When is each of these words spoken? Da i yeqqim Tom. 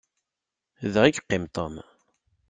Da 0.93 1.01
i 1.05 1.09
yeqqim 1.11 1.43
Tom. 1.55 1.73